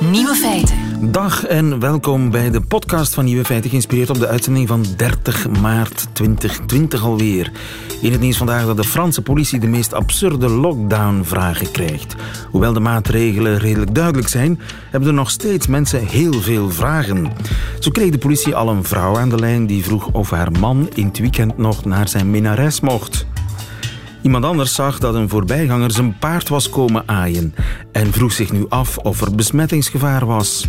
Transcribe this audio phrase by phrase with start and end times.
[0.00, 1.12] Nieuwe feiten.
[1.12, 5.48] Dag en welkom bij de podcast van Nieuwe Feiten, geïnspireerd op de uitzending van 30
[5.48, 7.52] maart 2020 alweer.
[8.00, 12.14] In het nieuws vandaag dat de Franse politie de meest absurde lockdown-vragen krijgt.
[12.50, 14.60] Hoewel de maatregelen redelijk duidelijk zijn,
[14.90, 17.32] hebben er nog steeds mensen heel veel vragen.
[17.78, 20.88] Zo kreeg de politie al een vrouw aan de lijn die vroeg of haar man
[20.94, 23.26] in het weekend nog naar zijn minares mocht.
[24.24, 27.54] Iemand anders zag dat een voorbijganger zijn paard was komen aaien
[27.92, 30.66] en vroeg zich nu af of er besmettingsgevaar was.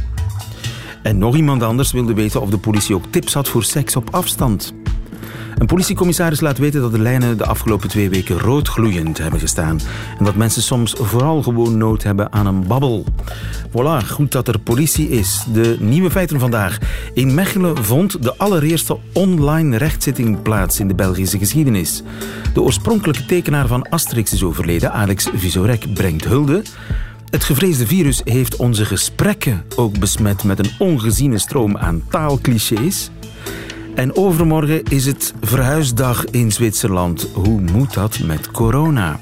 [1.03, 4.07] En nog iemand anders wilde weten of de politie ook tips had voor seks op
[4.11, 4.73] afstand.
[5.57, 9.79] Een politiecommissaris laat weten dat de lijnen de afgelopen twee weken roodgloeiend hebben gestaan.
[10.19, 13.05] En dat mensen soms vooral gewoon nood hebben aan een babbel.
[13.69, 15.45] Voilà, goed dat er politie is.
[15.53, 16.77] De nieuwe feiten vandaag.
[17.13, 22.03] In Mechelen vond de allereerste online rechtszitting plaats in de Belgische geschiedenis.
[22.53, 26.61] De oorspronkelijke tekenaar van Asterix is overleden, Alex Visorek, brengt hulde.
[27.29, 33.09] Het gevreesde virus heeft onze gesprekken ook besmet met een ongeziene stroom aan taalclichés.
[33.95, 37.27] En overmorgen is het verhuisdag in Zwitserland.
[37.33, 39.19] Hoe moet dat met corona?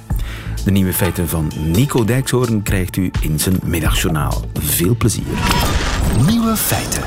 [0.65, 4.41] De nieuwe feiten van Nico Dijkshoorn krijgt u in zijn middagjournaal.
[4.53, 5.23] Veel plezier.
[6.27, 7.03] Nieuwe feiten.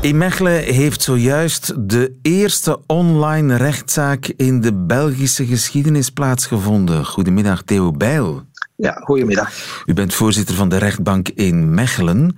[0.00, 7.06] In Mechelen heeft zojuist de eerste online rechtszaak in de Belgische geschiedenis plaatsgevonden.
[7.06, 8.42] Goedemiddag, Theo Bijl.
[8.76, 9.52] Ja, goedemiddag.
[9.86, 12.34] U bent voorzitter van de rechtbank in Mechelen.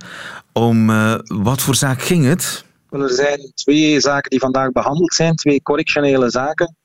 [0.53, 2.67] Om uh, wat voor zaak ging het?
[2.89, 6.75] Er zijn twee zaken die vandaag behandeld zijn, twee correctionele zaken.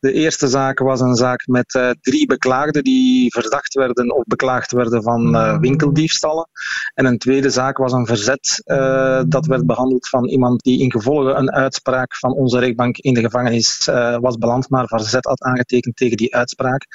[0.00, 4.72] De eerste zaak was een zaak met uh, drie beklaagden die verdacht werden of beklaagd
[4.72, 6.48] werden van uh, winkeldiefstallen.
[6.94, 10.90] En een tweede zaak was een verzet uh, dat werd behandeld van iemand die in
[10.90, 13.84] gevolge een uitspraak van onze rechtbank in de gevangenis
[14.20, 16.86] was beland, maar verzet had aangetekend tegen die uitspraak.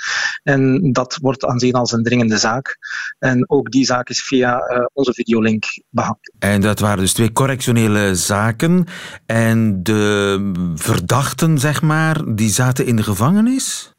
[0.44, 2.78] En dat wordt aanzien als een dringende zaak.
[3.20, 4.61] En ook die zaak is via
[4.94, 6.32] onze videolink behandeld.
[6.39, 8.58] En dat waren dus twee correctionele zaken.
[9.25, 13.93] En de verdachten, zeg maar, die zaten in de gevangenis?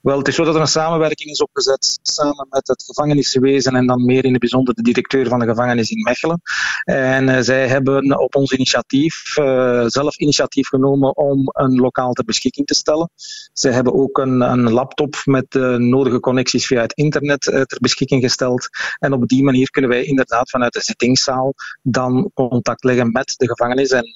[0.00, 3.86] Wel, het is zo dat er een samenwerking is opgezet samen met het gevangeniswezen en
[3.86, 6.40] dan meer in het bijzonder de directeur van de gevangenis in Mechelen.
[6.84, 12.24] En uh, zij hebben op ons initiatief uh, zelf initiatief genomen om een lokaal ter
[12.24, 13.10] beschikking te stellen.
[13.52, 17.78] Zij hebben ook een, een laptop met de nodige connecties via het internet uh, ter
[17.80, 18.68] beschikking gesteld.
[18.98, 23.46] En op die manier kunnen wij inderdaad vanuit de zittingszaal dan contact leggen met de
[23.46, 24.14] gevangenis en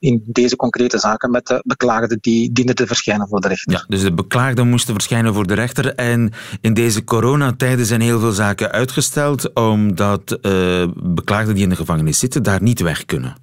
[0.00, 3.72] in deze concrete zaken met de beklaagden die dienen te verschijnen voor de rechter.
[3.72, 5.94] Ja, dus de beklaagden moesten verschijnen voor de rechter.
[5.94, 11.76] En in deze coronatijden zijn heel veel zaken uitgesteld omdat uh, beklaagden die in de
[11.76, 13.36] gevangenis zitten daar niet weg kunnen.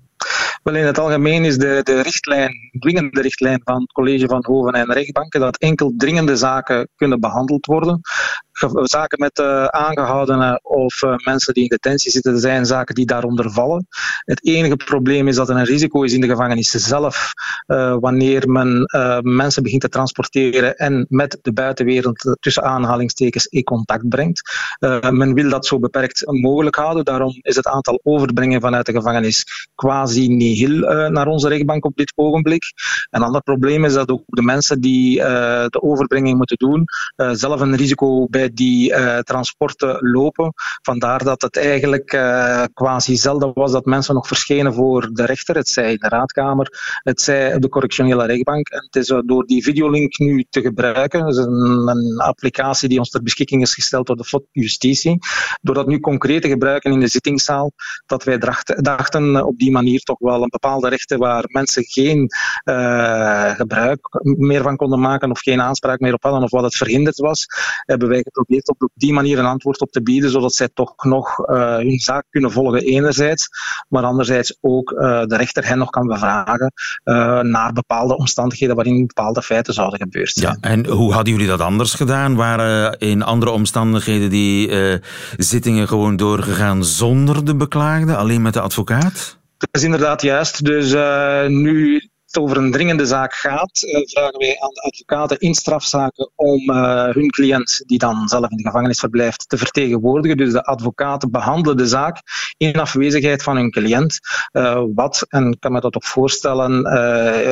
[0.63, 4.73] Wel, in het algemeen is de, de richtlijn, dwingende richtlijn van het college van hoven
[4.73, 8.01] en rechtbanken dat enkel dringende zaken kunnen behandeld worden.
[8.81, 13.51] Zaken met uh, aangehoudenen of uh, mensen die in detentie zitten, zijn zaken die daaronder
[13.51, 13.87] vallen.
[14.19, 17.31] Het enige probleem is dat er een risico is in de gevangenis zelf,
[17.99, 18.85] wanneer men
[19.21, 24.41] mensen begint te transporteren en met de buitenwereld tussen aanhalingstekens in contact brengt.
[25.11, 29.67] men wil dat zo beperkt mogelijk houden, daarom is het aantal overbrengen vanuit de gevangenis
[29.75, 32.63] quasi nihil naar onze rechtbank op dit ogenblik.
[33.09, 35.15] Een ander probleem is dat ook de mensen die
[35.69, 36.85] de overbrenging moeten doen,
[37.35, 40.53] zelf een risico bij die uh, transporten lopen.
[40.81, 45.55] Vandaar dat het eigenlijk uh, quasi zelden was dat mensen nog verschenen voor de rechter,
[45.55, 48.69] het zij in de raadkamer, het zij de correctionele rechtbank.
[48.69, 53.23] En het is door die videolink nu te gebruiken, een, een, applicatie die ons ter
[53.23, 55.17] beschikking is gesteld door de FOD Justitie,
[55.61, 57.71] door dat nu concreet te gebruiken in de zittingszaal,
[58.05, 62.29] dat wij dachten, dachten op die manier toch wel een bepaalde rechten waar mensen geen
[63.55, 67.17] gebruik meer van konden maken of geen aanspraak meer op hadden of wat het verhinderd
[67.17, 67.45] was,
[67.85, 71.49] hebben wij geprobeerd op die manier een antwoord op te bieden, zodat zij toch nog
[71.49, 73.47] uh, hun zaak kunnen volgen enerzijds,
[73.89, 79.07] maar anderzijds ook uh, de rechter hen nog kan bevragen uh, naar bepaalde omstandigheden waarin
[79.07, 80.57] bepaalde feiten zouden gebeurd zijn.
[80.61, 82.35] Ja, en hoe hadden jullie dat anders gedaan?
[82.35, 84.71] Waren in andere omstandigheden die
[85.37, 89.37] zittingen gewoon doorgegaan zonder de beklaagde, alleen met de advocaat?
[89.57, 90.65] Dat is inderdaad juist.
[90.65, 90.91] Dus
[91.47, 96.31] nu het over een dringende zaak gaat, uh, vragen wij aan de advocaten in strafzaken
[96.35, 100.37] om uh, hun cliënt, die dan zelf in de gevangenis verblijft, te vertegenwoordigen.
[100.37, 102.21] Dus de advocaten behandelen de zaak
[102.57, 104.19] in afwezigheid van hun cliënt.
[104.51, 106.85] Uh, wat, en kan me dat ook voorstellen,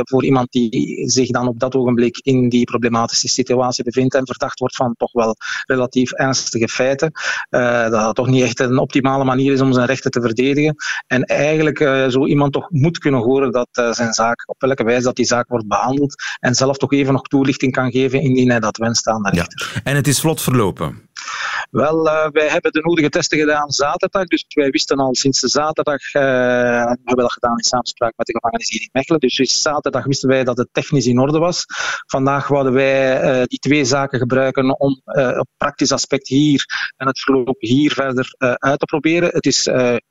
[0.08, 4.60] voor iemand die zich dan op dat ogenblik in die problematische situatie bevindt en verdacht
[4.60, 5.36] wordt van toch wel
[5.66, 7.12] relatief ernstige feiten,
[7.50, 10.76] dat het toch niet echt een optimale manier is om zijn rechten te verdedigen.
[11.08, 11.78] En eigenlijk
[12.10, 15.48] zo iemand toch moet kunnen horen dat zijn zaak op welke wijze dat die zaak
[15.48, 19.24] wordt behandeld en zelf toch even nog toelichting kan geven indien hij dat wenst aan
[19.24, 19.72] de rechter.
[19.74, 19.82] Ja.
[19.84, 21.04] En het is vlot verlopen?
[21.72, 24.24] Wel, wij hebben de nodige testen gedaan zaterdag.
[24.24, 28.28] Dus wij wisten al sinds de zaterdag, uh, we hebben dat gedaan in samenspraak met
[28.28, 29.20] de gevangenis hier in Mechelen.
[29.20, 31.66] Dus sinds zaterdag wisten wij dat het technisch in orde was.
[32.06, 35.02] Vandaag wouden wij die twee zaken gebruiken om
[35.38, 36.66] op praktisch aspect hier
[36.98, 39.30] en het verloop hier verder uit te proberen.
[39.30, 39.68] Het is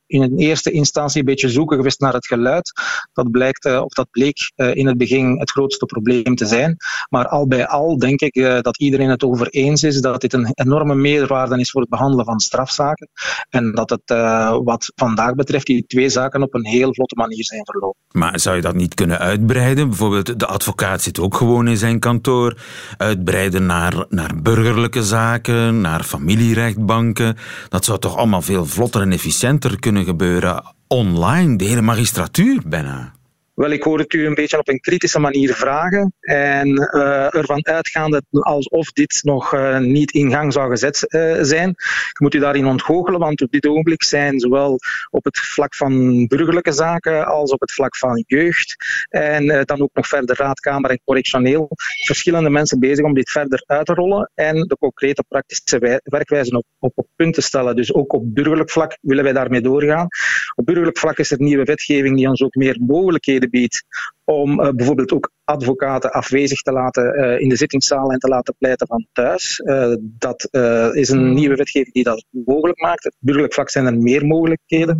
[0.06, 2.72] in een eerste instantie een beetje zoeken geweest naar het geluid.
[3.12, 6.76] Dat, blijkt, of dat bleek in het begin het grootste probleem te zijn.
[7.08, 10.48] Maar al bij al denk ik dat iedereen het over eens is dat dit een
[10.54, 13.08] enorme meerwaarde is voor het behandelen van strafzaken.
[13.50, 17.44] En dat het uh, wat vandaag betreft die twee zaken op een heel vlotte manier
[17.44, 18.00] zijn verlopen.
[18.10, 19.88] Maar zou je dat niet kunnen uitbreiden?
[19.88, 22.58] Bijvoorbeeld de advocaat zit ook gewoon in zijn kantoor.
[22.96, 27.36] Uitbreiden naar, naar burgerlijke zaken, naar familierechtbanken.
[27.68, 33.12] Dat zou toch allemaal veel vlotter en efficiënter kunnen gebeuren online, de hele magistratuur bijna.
[33.54, 37.66] Wel, ik hoor het u een beetje op een kritische manier vragen en uh, ervan
[37.66, 41.68] uitgaande alsof dit nog uh, niet in gang zou gezet uh, zijn.
[41.68, 44.78] Ik moet u daarin ontgoochelen, want op dit ogenblik zijn zowel
[45.10, 48.76] op het vlak van burgerlijke zaken als op het vlak van jeugd
[49.08, 51.68] en dan ook nog verder raadkamer en correctioneel
[52.04, 56.64] verschillende mensen bezig om dit verder uit te rollen en de concrete praktische werkwijze op,
[56.78, 57.76] op, op punt te stellen.
[57.76, 60.06] Dus ook op burgerlijk vlak willen wij daarmee doorgaan.
[60.54, 63.82] Op burgerlijk vlak is er nieuwe wetgeving die ons ook meer mogelijkheden biedt
[64.24, 68.54] om uh, bijvoorbeeld ook advocaten afwezig te laten uh, in de zittingszaal en te laten
[68.58, 69.58] pleiten van thuis.
[69.58, 70.48] Uh, dat
[70.94, 71.34] is een hmm.
[71.34, 73.06] nieuwe wetgeving die dat mogelijk maakt.
[73.06, 74.98] Op burgerlijk vlak zijn er meer mogelijkheden.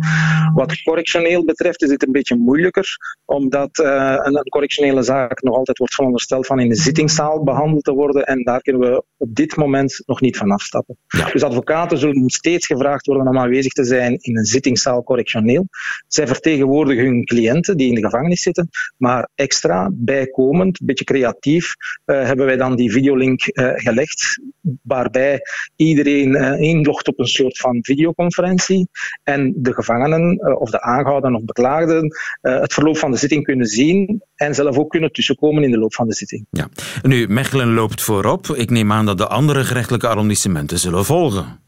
[0.53, 5.77] Wat correctioneel betreft is dit een beetje moeilijker, omdat een, een, correctionele zaak nog altijd
[5.77, 9.55] wordt verondersteld van in de zittingszaal behandeld te worden en daar kunnen we op dit
[9.55, 10.97] moment nog niet van afstappen.
[11.07, 11.31] Ja.
[11.31, 15.67] Dus advocaten zullen steeds gevraagd worden om aanwezig te zijn in een zittingszaal correctioneel.
[16.07, 21.73] Zij vertegenwoordigen hun cliënten die in de gevangenis zitten, maar extra, bijkomend, een beetje creatief,
[22.05, 24.39] uh, hebben wij dan die videolink uh, gelegd,
[24.81, 25.39] waarbij
[25.75, 28.87] iedereen uh, inlogt op een soort van videoconferentie
[29.23, 34.23] en de gevangenen of de aangehouden of beklaagden het verloop van de zitting kunnen zien
[34.35, 36.45] en zelf ook kunnen tussenkomen in de loop van de zitting.
[36.49, 36.69] Ja.
[37.01, 38.47] Nu, Mechelen loopt voorop.
[38.47, 41.59] Ik neem aan dat de andere gerechtelijke arrondissementen zullen volgen.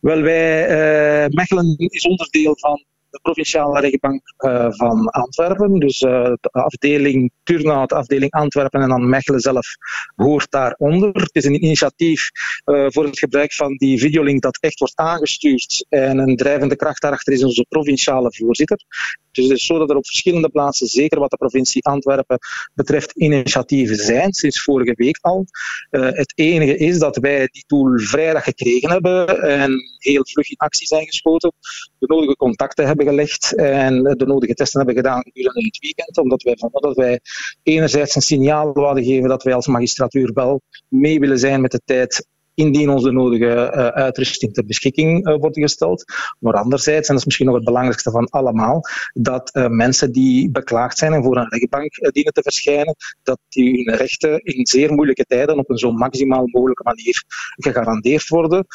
[0.00, 5.78] Wel, wij, Mechelen is onderdeel van de provinciale rechtbank uh, van Antwerpen.
[5.78, 9.66] Dus uh, de afdeling Turnhout, afdeling Antwerpen en dan Mechelen zelf
[10.14, 11.12] hoort daaronder.
[11.12, 12.30] Het is een initiatief
[12.64, 15.86] uh, voor het gebruik van die videolink dat echt wordt aangestuurd.
[15.88, 18.84] En een drijvende kracht daarachter is onze provinciale voorzitter.
[19.32, 22.38] Dus het is zo dat er op verschillende plaatsen, zeker wat de provincie Antwerpen
[22.74, 25.46] betreft, initiatieven zijn, sinds vorige week al.
[25.90, 30.86] het enige is dat wij die tool vrijdag gekregen hebben en heel vlug in actie
[30.86, 31.52] zijn geschoten.
[31.98, 36.42] De nodige contacten hebben gelegd en de nodige testen hebben gedaan gedurende het weekend, omdat
[36.42, 37.20] wij vonden dat wij
[37.62, 41.80] enerzijds een signaal wilden geven dat wij als magistratuur wel mee willen zijn met de
[41.84, 46.04] tijd indien ons de nodige uh, uitrusting ter beschikking uh, wordt gesteld.
[46.38, 48.80] Maar anderzijds, en dat is misschien nog het belangrijkste van allemaal,
[49.12, 53.84] dat uh, mensen die beklaagd zijn en voor een rechtbank dienen te verschijnen, dat die
[53.84, 57.24] hun rechten in zeer moeilijke tijden op een zo maximaal mogelijke manier
[57.56, 58.66] gegarandeerd worden.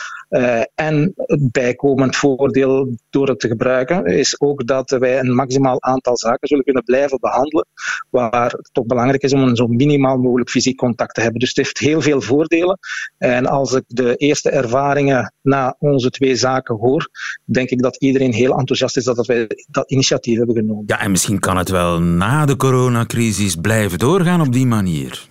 [0.75, 6.17] en het bijkomend voordeel door het te gebruiken is ook dat wij een maximaal aantal
[6.17, 7.67] zaken zullen kunnen blijven behandelen,
[8.09, 11.39] waar het toch belangrijk is om een zo minimaal mogelijk fysiek contact te hebben.
[11.39, 12.79] Dus het heeft heel veel voordelen.
[13.17, 17.09] En als als ik de eerste ervaringen na onze twee zaken hoor,
[17.45, 20.83] denk ik dat iedereen heel enthousiast is dat wij dat initiatief hebben genomen.
[20.85, 25.27] Ja, en misschien kan het wel na de coronacrisis blijven doorgaan op die manier.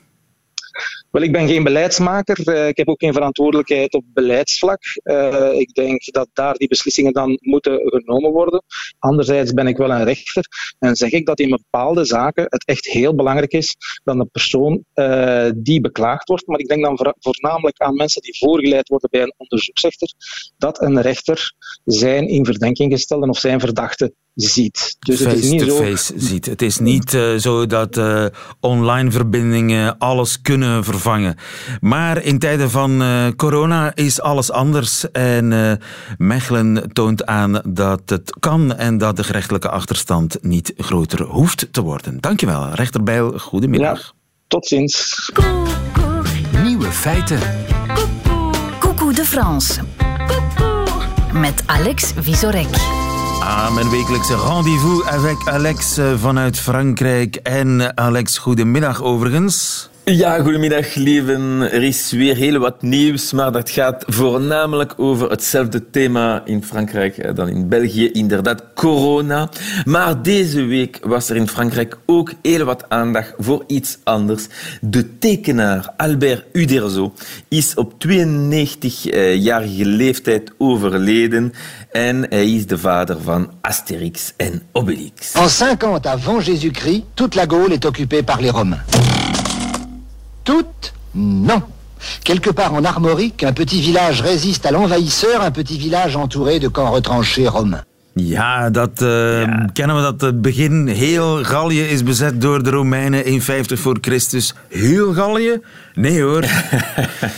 [1.17, 2.49] Wel, ik ben geen beleidsmaker.
[2.49, 4.83] Uh, ik heb ook geen verantwoordelijkheid op beleidsvlak.
[5.05, 8.63] Uh, ik denk dat daar die beslissingen dan moeten genomen worden.
[8.99, 10.45] Anderzijds ben ik wel een rechter
[10.79, 14.85] en zeg ik dat in bepaalde zaken het echt heel belangrijk is dat de persoon
[14.95, 19.23] uh, die beklaagd wordt, maar ik denk dan voornamelijk aan mensen die voorgeleid worden bij
[19.23, 20.13] een onderzoeksrechter,
[20.57, 21.53] dat een rechter
[21.85, 24.97] zijn in verdenking gestelde of zijn verdachte ziet.
[24.99, 25.77] Dus face het is niet to zo...
[25.77, 26.47] face ziet.
[26.47, 28.25] Het is niet uh, zo dat uh,
[28.61, 31.37] online verbindingen alles kunnen vervangen.
[31.81, 35.11] Maar in tijden van uh, corona is alles anders.
[35.11, 35.81] En
[36.19, 41.83] Mechelen toont aan dat het kan en dat de gerechtelijke achterstand niet groter hoeft te
[41.83, 42.21] worden.
[42.21, 43.39] Dankjewel, rechter Bijl.
[43.39, 43.99] Goedemiddag.
[43.99, 44.13] Ja,
[44.47, 45.31] tot ziens.
[46.63, 47.41] Nieuwe feiten.
[48.79, 49.81] Coucou de France.
[51.33, 52.96] Met Alex Visorek.
[53.47, 57.37] Ah, mijn wekelijkse rendezvous avec Alex eh, vanuit Frankrijk.
[57.37, 59.89] En Alex, goedemiddag overigens.
[60.05, 61.73] Ja, goedemiddag, lieven.
[61.73, 67.37] Er is weer heel wat nieuws, maar dat gaat voornamelijk over hetzelfde thema in Frankrijk
[67.37, 69.49] dan in België, inderdaad corona.
[69.85, 74.47] Maar deze week was er in Frankrijk ook heel wat aandacht voor iets anders.
[74.81, 77.13] De tekenaar Albert Uderzo
[77.49, 81.53] is op 92-jarige leeftijd overleden
[81.97, 85.35] en hij is de vader van Astérix en Obélix.
[85.35, 88.83] En 50 avant Jésus-Christ, toute la Gaule est occupée par les Romains.
[90.45, 91.63] Toutes Non.
[92.23, 96.69] Quelque part en Armorique, un petit village résiste à l'envahisseur, un petit village entouré de
[96.69, 97.85] camps retranchés romains.
[98.19, 99.69] Ja, dat uh, ja.
[99.73, 100.87] kennen we dat het begin.
[100.87, 104.55] Heel Gallië is bezet door de Romeinen in 50 voor Christus.
[104.69, 105.61] Heel Gallië?
[105.95, 106.45] Nee hoor.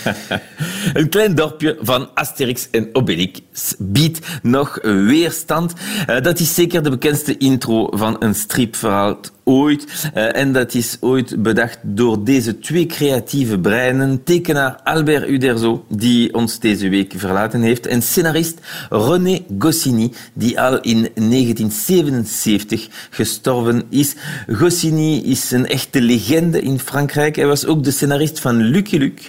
[0.94, 3.40] Een klein dorpje van Asterix en Obelix
[3.78, 5.72] biedt nog weerstand.
[6.10, 11.42] Uh, dat is zeker de bekendste intro van een stripverhaal Uh, en dat is ooit
[11.42, 14.22] bedacht door deze twee creatieve breinen.
[14.24, 17.86] Tekenaar Albert Uderzo, die ons deze week verlaten heeft.
[17.86, 18.58] En scenarist
[18.90, 24.14] René Goscinny, die al in 1977 gestorven is.
[24.52, 27.36] Goscinny is een echte legende in Frankrijk.
[27.36, 29.22] Hij was ook de scenarist van Lucky Luke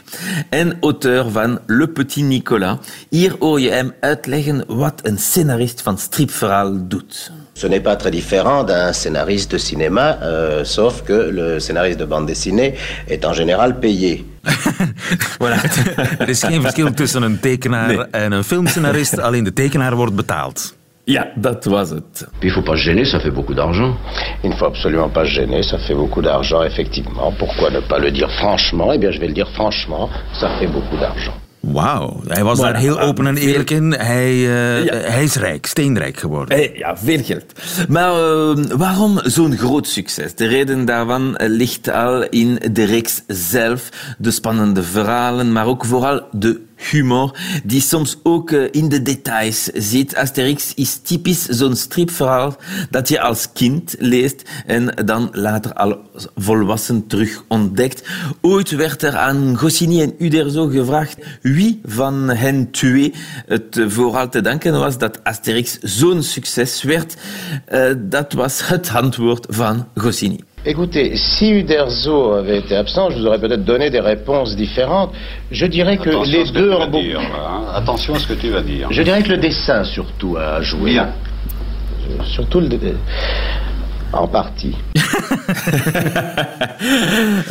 [0.50, 2.78] en auteur van Le Petit Nicolas.
[3.10, 7.32] Hier hoor je hem uitleggen wat een scenarist van stripverhaal doet.
[7.60, 12.06] Ce n'est pas très différent d'un scénariste de cinéma, euh, sauf que le scénariste de
[12.06, 12.76] bande dessinée
[13.10, 14.26] est en général payé.
[15.42, 15.58] voilà.
[16.20, 18.06] er is geen verschil tussen een tekenaar nee.
[18.12, 20.76] en een filmscenarist, alleen de tekenaar wordt betaald.
[21.04, 22.28] Ja, dat was het.
[22.40, 23.98] Il faut pas se gêner, ça fait beaucoup d'argent.
[24.44, 27.34] Il ne faut absolument pas se gêner, ça fait beaucoup d'argent, effectivement.
[27.38, 28.94] Pourquoi ne pas le dire franchement?
[28.94, 31.39] Eh bien, je vais le dire franchement, ça fait beaucoup d'argent.
[31.60, 33.92] Wauw, hij was daar heel open en eerlijk in.
[33.92, 34.94] Hij, uh, ja.
[34.94, 36.58] hij is rijk, steenrijk geworden.
[36.58, 37.46] Hey, ja, veel geld.
[37.88, 40.36] Maar uh, waarom zo'n groot succes?
[40.36, 46.22] De reden daarvan ligt al in de reeks zelf, de spannende verhalen, maar ook vooral
[46.32, 50.16] de humor, die soms ook in de details zit.
[50.16, 52.58] Asterix is typisch zo'n stripverhaal
[52.90, 55.98] dat je als kind leest en dan later al
[56.36, 58.08] volwassen terug ontdekt.
[58.42, 63.14] Ooit werd er aan Goscinny en Uderzo gevraagd wie van hen twee
[63.46, 67.16] het vooral te danken was dat Asterix zo'n succes werd.
[67.98, 70.40] Dat was het antwoord van Goscinny.
[70.66, 75.14] Écoutez, si Uderzo avait été absent, je vous aurais peut-être donné des réponses différentes.
[75.52, 77.50] Je dirais que Attention les à ce que deux tu ont vas beaucoup- dire, là,
[77.50, 77.62] hein.
[77.76, 78.88] Attention à ce que tu vas dire.
[78.92, 80.92] Je dirais que le dessin surtout a joué.
[80.92, 81.10] Bien.
[82.10, 82.68] Euh, Surtout le
[84.12, 84.76] en partie.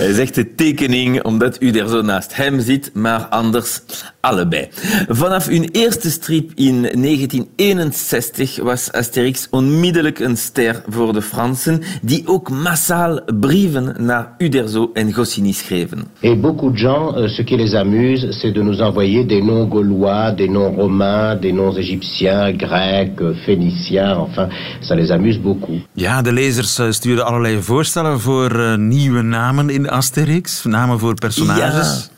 [0.03, 3.83] Hij zegt de tekening omdat u er zo naast hem zit, maar anders
[4.21, 4.69] allebei.
[5.09, 12.23] Vanaf hun eerste strip in 1961 was Asterix onmiddellijk een ster voor de Fransen, die
[12.27, 16.05] ook massaal brieven naar Uderzo en Goscinny schreven.
[16.21, 19.69] Et beaucoup de gens, euh, ce qui les amuse, c'est de nous envoyer des noms
[19.71, 24.49] gaulois, des noms romains, des noms égyptiens, grecs, euh, phéniciens, enfin,
[24.81, 25.81] ça les amuse beaucoup.
[25.95, 30.65] Ja, de lezers eh, stuurden allerlei voorstellen voor eh, nieuwe namen in Asterix.
[30.65, 32.11] Namen voor personages.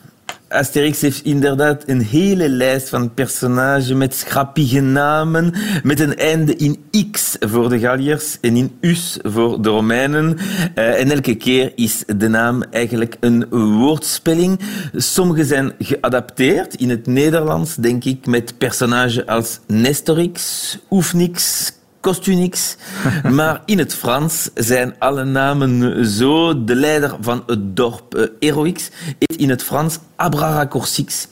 [0.48, 6.78] Asterix heeft inderdaad een hele lijst van personages met schrappige namen, met een einde in
[7.10, 10.36] X voor de Galliërs en in Us voor de Romeinen.
[10.74, 14.60] Eh, en elke keer is de naam eigenlijk een woordspelling.
[14.94, 22.76] Sommige zijn geadapteerd in het Nederlands, denk ik, met personages als Nestorix, Oefnix, Costunix.
[23.30, 26.64] Maar in het Frans zijn alle namen zo.
[26.64, 31.28] De leider van het dorp uh, Heroix heet in het Frans Abraracoursix.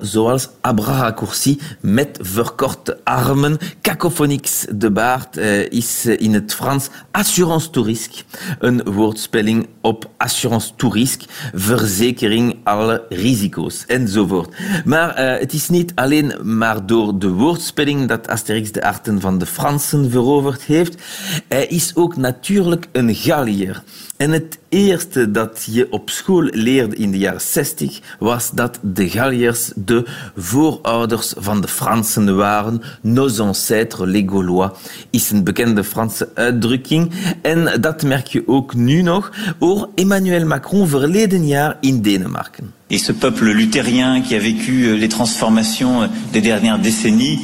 [0.00, 3.58] Zoals Abraraccourci met verkorte armen.
[3.82, 8.10] Cacophonix, de baard, uh, is in het Frans Assurance Tourisk.
[8.58, 11.22] Een woordspelling op Assurance Tourisk.
[11.54, 14.54] Verzekering alle risico's enzovoort.
[14.84, 19.46] Maar het is niet alleen maar door de woordspelling dat Asterix de arten van de
[19.46, 21.02] Fransen veroverd heeft.
[21.48, 23.82] Hij is ook natuurlijk een Galliër.
[24.16, 29.08] En het eerste dat je op school leerde in de jaren 60 was dat de
[29.10, 30.04] Galliërs de
[30.36, 32.82] voorouders van de Fransen waren.
[33.00, 34.70] Nos ancêtres, les Gaulois,
[35.10, 37.12] is een bekende Franse uitdrukking.
[37.42, 39.32] En dat merk je ook nu nog.
[39.58, 42.72] Hoor Emmanuel Macron verleden jaar in Denemarken.
[42.86, 47.40] Et ce peuple luthérien qui a vécu les transformations des dernières décennies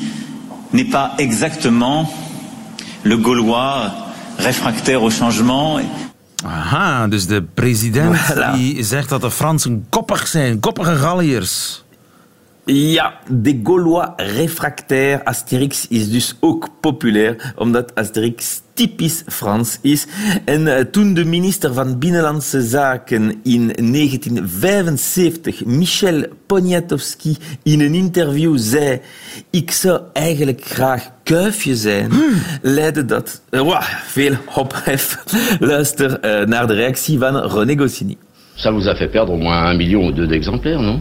[0.72, 2.08] n'est pas exactement
[3.02, 3.92] le Gaulois
[4.38, 5.80] réfractaire au changement.
[6.44, 8.52] Aha, dus de president voilà.
[8.54, 11.84] die zegt dat de Fransen koppig zijn, koppige Galliërs.
[12.64, 20.06] Ja, de Gaulois réfractaire Asterix is dus ook populair, omdat Asterix typisch Frans is.
[20.44, 28.58] En uh, toen de minister van Binnenlandse Zaken in 1975, Michel Poniatowski, in een interview
[28.58, 29.00] zei
[29.50, 32.42] ik zou eigenlijk graag kuifje zijn, hmm.
[32.62, 35.24] leidde dat uh, wow, veel ophef.
[35.60, 38.16] Luister uh, naar de reactie van René Goscinny.
[38.56, 41.00] Ça vous a fait perdre au moins un million ou deux d'exemplaires, non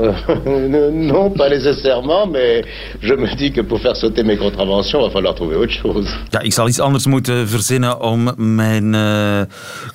[0.00, 2.64] euh, non, pas nécessairement, mais
[3.00, 6.08] je me dis que pour faire sauter mes contraventions, il va falloir trouver autre chose.
[6.30, 9.40] Ja, ik zal iets anders moeten verzinnen om mijn uh,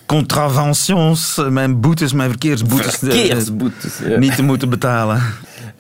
[0.05, 4.17] contraventions, mijn boetes, mijn verkeersboetes, eh, verkeersboetes ja.
[4.17, 5.21] niet te moeten betalen.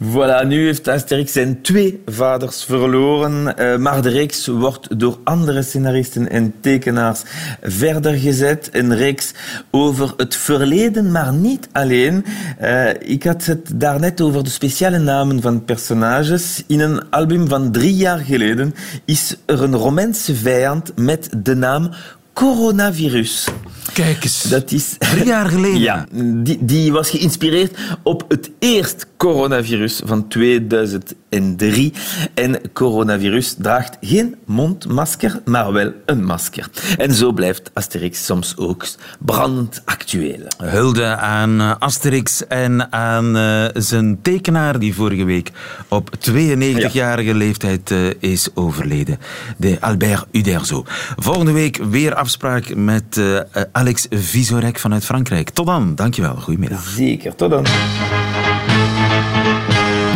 [0.03, 5.61] Voilà, nu heeft Asterix zijn twee vaders verloren, uh, maar de reeks wordt door andere
[5.61, 7.21] scenaristen en tekenaars
[7.61, 8.69] verder gezet.
[8.71, 9.33] Een reeks
[9.71, 12.25] over het verleden, maar niet alleen.
[12.61, 16.63] Uh, ik had het daarnet over de speciale namen van personages.
[16.67, 18.75] In een album van drie jaar geleden
[19.05, 21.89] is er een Romeinse vijand met de naam
[22.37, 23.47] coronavirus.
[23.93, 24.41] Kijk eens.
[24.41, 24.95] Dat is...
[24.97, 25.79] Drie jaar geleden?
[25.79, 26.05] Ja,
[26.43, 31.93] die, die was geïnspireerd op het eerste coronavirus van 2003.
[32.33, 36.69] En coronavirus draagt geen mondmasker, maar wel een masker.
[36.97, 38.85] En zo blijft Asterix soms ook
[39.19, 40.39] brandend actueel.
[40.57, 45.51] Hulde aan eh, Asterix en aan uh, zijn tekenaar die vorige week
[45.87, 49.19] op 92-jarige leeftijd uh, is overleden.
[49.57, 50.85] De Albert Uderzo.
[51.15, 53.39] Volgende week weer afspraak met uh,
[53.71, 55.49] Alex Visorek vanuit Frankrijk.
[55.49, 56.35] Tot dan, dankjewel.
[56.35, 56.83] Goedemiddag.
[56.87, 57.65] Zeker, tot dan.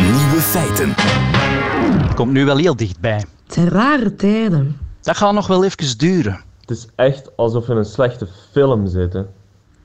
[0.00, 0.94] Nieuwe feiten.
[2.14, 3.24] Komt nu wel heel dichtbij.
[3.44, 4.76] Het zijn rare tijden.
[5.00, 6.40] Dat gaat nog wel even duren.
[6.60, 9.28] Het is echt alsof we in een slechte film zitten.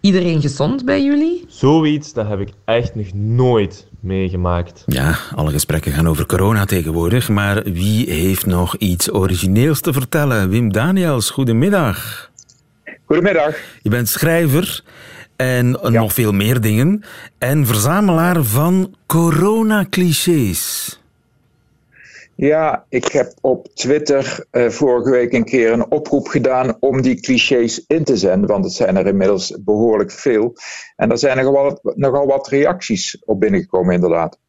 [0.02, 1.46] Iedereen gezond bij jullie?
[1.48, 4.84] Zoiets, dat heb ik echt nog nooit meegemaakt.
[4.86, 10.50] Ja, alle gesprekken gaan over corona tegenwoordig, maar wie heeft nog iets origineels te vertellen?
[10.50, 12.30] Wim Daniels, goedemiddag.
[13.06, 13.56] Goedemiddag.
[13.82, 14.84] Je bent schrijver
[15.36, 15.90] en ja.
[15.90, 17.04] nog veel meer dingen
[17.38, 21.00] en verzamelaar van corona-clichés.
[22.38, 27.22] Ja, ik heb op Twitter uh, vorige week een keer een oproep gedaan om die
[27.22, 30.53] clichés in te zenden, want het zijn er inmiddels behoorlijk veel.
[30.96, 34.39] En er zijn nogal wat, nogal wat reacties op binnengekomen, inderdaad.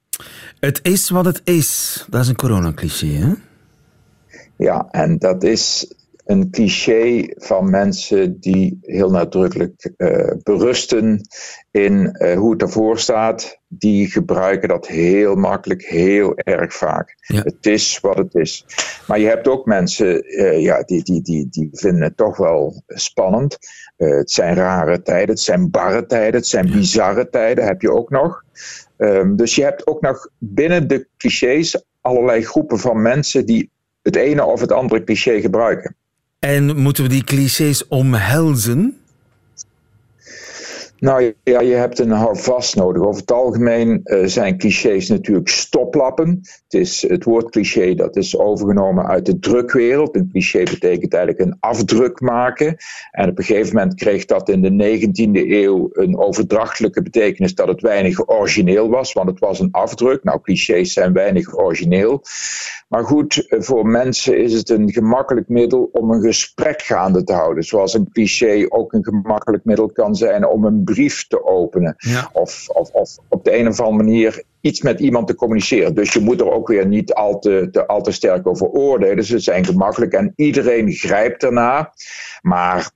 [0.61, 2.05] Het is wat het is.
[2.11, 3.33] Dat is een coronacliché, hè?
[4.57, 5.95] Ja, en dat is
[6.29, 11.21] een cliché van mensen die heel nadrukkelijk uh, berusten
[11.71, 13.59] in uh, hoe het ervoor staat.
[13.69, 17.15] Die gebruiken dat heel makkelijk, heel erg vaak.
[17.21, 17.43] Ja.
[17.43, 18.65] Het is wat het is.
[19.07, 22.83] Maar je hebt ook mensen uh, ja, die, die, die, die vinden het toch wel
[22.87, 23.59] spannend.
[23.97, 28.11] het zijn rare tijden, het zijn barre tijden, het zijn bizarre tijden, heb je ook
[28.11, 28.43] nog.
[28.99, 33.71] Um, dus je hebt ook nog binnen de clichés allerlei groepen van mensen die
[34.03, 35.97] het ene of het andere cliché gebruiken.
[36.39, 38.99] En moeten we die clichés omhelzen?
[40.99, 43.03] Nou ja, je hebt een houvast nodig.
[43.03, 46.41] Over het algemeen uh, zijn clichés natuurlijk stoplappen.
[46.43, 50.17] Het, is, het woord cliché dat is overgenomen uit de drukwereld.
[50.17, 52.77] Een cliché betekent eigenlijk een afdruk maken.
[53.11, 57.69] En op een gegeven moment kreeg dat in de 19e eeuw een overdrachtelijke betekenis dat
[57.69, 60.25] het weinig origineel was, want het was een afdruk.
[60.25, 62.23] Nou, clichés zijn weinig origineel.
[62.89, 67.65] Maar goed, voor mensen is het een gemakkelijk middel om een gesprek gaande te houden.
[67.65, 71.95] Zoals een cliché ook een gemakkelijk middel kan zijn om een brief te openen.
[71.99, 72.31] Ja.
[72.33, 75.95] Of, of, of op de een of andere manier iets met iemand te communiceren.
[75.95, 79.25] Dus je moet er ook weer niet al te, te, al te sterk over oordelen.
[79.25, 81.93] Ze zijn gemakkelijk en iedereen grijpt ernaar.
[82.41, 82.91] Maar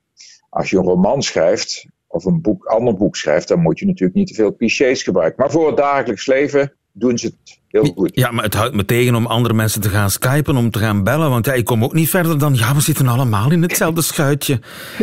[0.48, 4.18] als je een roman schrijft of een boek, ander boek schrijft, dan moet je natuurlijk
[4.18, 5.40] niet te veel clichés gebruiken.
[5.40, 8.10] Maar voor het dagelijks leven doen ze het heel goed.
[8.14, 11.04] Ja, maar het houdt me tegen om andere mensen te gaan skypen, om te gaan
[11.04, 11.30] bellen.
[11.30, 14.60] Want ja, ik kom ook niet verder dan, ja, we zitten allemaal in hetzelfde schuitje.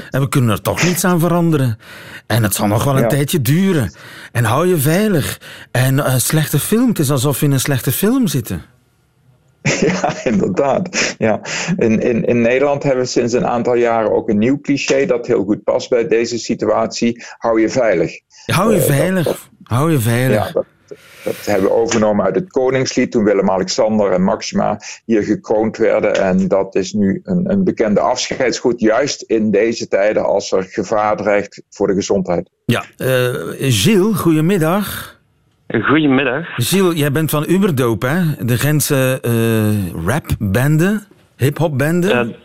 [0.09, 1.77] En we kunnen er toch niets aan veranderen.
[2.27, 3.07] En het zal nog wel een ja.
[3.07, 3.93] tijdje duren.
[4.31, 5.41] En hou je veilig.
[5.71, 8.61] En uh, slechte film, het is alsof we in een slechte film zitten.
[9.79, 11.15] Ja, inderdaad.
[11.17, 11.41] Ja.
[11.77, 15.27] In, in, in Nederland hebben we sinds een aantal jaren ook een nieuw cliché dat
[15.27, 17.23] heel goed past bij deze situatie.
[17.37, 18.11] Hou je veilig.
[18.45, 19.23] Hou je uh, veilig.
[19.23, 20.47] Dat, dat, hou je veilig.
[20.47, 20.65] Ja, dat,
[21.23, 26.15] dat hebben we overgenomen uit het Koningslied toen Willem-Alexander en Maxima hier gekroond werden.
[26.15, 31.17] En dat is nu een, een bekende afscheidsgoed, juist in deze tijden als er gevaar
[31.17, 32.49] dreigt voor de gezondheid.
[32.65, 33.07] Ja, uh,
[33.57, 35.17] Gilles, goedemiddag.
[35.81, 36.45] Goedemiddag.
[36.55, 38.45] Gilles, jij bent van Uberdope, hè?
[38.45, 41.03] De Gentse uh, rapbende,
[41.37, 42.35] hip-hopbende.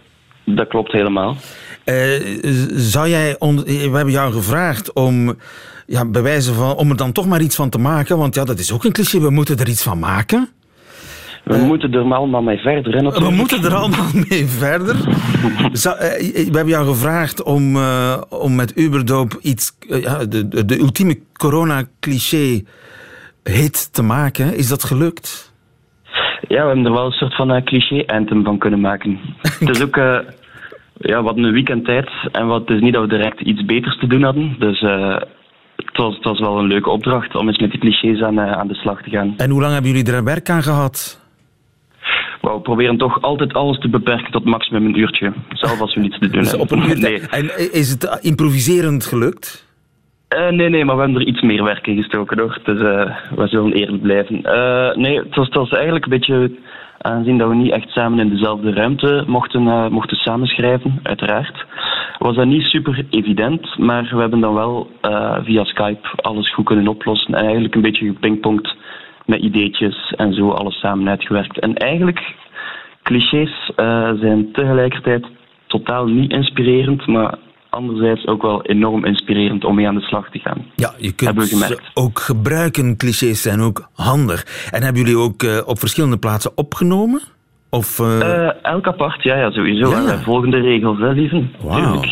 [0.46, 1.36] Uh, dat klopt helemaal.
[2.74, 5.36] zou jij, on- we hebben jou gevraagd om
[5.86, 8.18] ja, bewijzen van, om er dan toch maar iets van te maken.
[8.18, 10.48] Want ja, dat is ook een cliché, we moeten er iets van maken.
[11.44, 12.94] We moeten er allemaal mee verder.
[12.94, 14.96] Hè, We moeten er allemaal mee verder.
[15.72, 20.64] Zou- eh, we hebben jou gevraagd om, eh, om met Uberdoop iets, eh, ja, de,
[20.64, 24.56] de, ultieme corona-cliché-hit te maken.
[24.56, 25.52] Is dat gelukt?
[26.48, 29.18] Ja, we hebben er wel een soort van eh, cliché-anthem van kunnen maken.
[29.42, 29.96] het is ook...
[29.96, 30.18] eh,
[30.98, 33.98] ja, hadden een weekend tijd en wat, het is niet dat we direct iets beters
[33.98, 34.56] te doen hadden.
[34.58, 35.16] Dus eh,
[35.94, 38.52] het, was, het was wel een leuke opdracht om eens met die clichés aan, eh,
[38.52, 39.34] aan de slag te gaan.
[39.36, 41.22] En hoe lang hebben jullie er werk aan gehad?
[42.40, 45.32] We proberen toch altijd alles te beperken tot maximum een uurtje.
[45.48, 46.66] Zelfs als we niets te doen Dus hebben.
[46.66, 47.20] op een uur nee.
[47.20, 49.66] En is het improviserend gelukt?
[50.28, 52.58] Eh, nee, nee, maar we hebben er iets meer werk in gestoken hoor.
[52.64, 54.40] Dus eh, we zullen eerlijk blijven.
[55.00, 56.50] Nee, het was, het was eigenlijk een beetje
[57.00, 61.64] aangezien dat we niet echt samen in dezelfde ruimte mochten, mochten samenschrijven, uiteraard.
[62.24, 66.64] Was dat niet super evident, maar we hebben dan wel eh, via Skype alles goed
[66.64, 67.34] kunnen oplossen.
[67.34, 68.76] En eigenlijk een beetje gepingpongd
[69.26, 71.58] met ideetjes en zo alles samen uitgewerkt.
[71.58, 72.34] En eigenlijk,
[73.02, 75.26] clichés eh, zijn tegelijkertijd
[75.66, 77.38] totaal niet inspirerend, maar
[77.70, 80.66] anderzijds ook wel enorm inspirerend om mee aan de slag te gaan.
[80.74, 82.96] Ja, je kunt ze ook gebruiken.
[82.96, 84.68] Clichés zijn ook handig.
[84.70, 87.33] En hebben jullie ook eh, op verschillende plaatsen opgenomen?
[87.74, 89.90] Of, eh, Eh, elk apart, ja, ja sowieso.
[89.90, 89.96] Ja.
[89.96, 90.04] hè.
[90.04, 91.52] Wij volgen de regels, hè, lieven.
[91.62, 92.02] Wauw.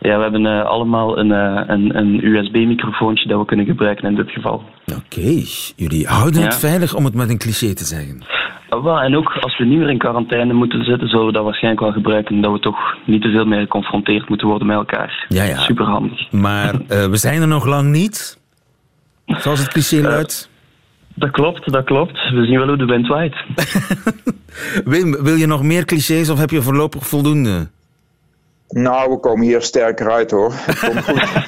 [0.00, 4.14] Ja, we hebben eh, allemaal een, eh, een, een USB-microfoontje dat we kunnen gebruiken in
[4.14, 4.62] dit geval.
[4.96, 5.42] Oké,
[5.76, 8.24] jullie houden het veilig om het met een cliché te zeggen.
[8.68, 11.82] Wel, en ook als we niet meer in quarantaine moeten zitten, zullen we dat waarschijnlijk
[11.82, 12.40] wel gebruiken.
[12.40, 15.26] Dat we toch niet te veel meer geconfronteerd moeten worden met elkaar.
[15.28, 15.58] Ja, ja.
[15.58, 16.30] Superhandig.
[16.32, 18.38] Maar eh, we zijn er nog lang niet.
[19.26, 20.50] Zoals het cliché luidt.
[21.14, 22.30] Dat klopt, dat klopt.
[22.30, 23.34] We zien wel hoe de wind waait.
[24.84, 27.68] Wim, wil je nog meer clichés of heb je voorlopig voldoende?
[28.68, 30.52] Nou, we komen hier sterker uit hoor.
[30.54, 31.42] Het komt goed.